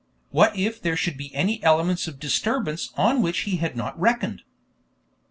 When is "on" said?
2.97-3.21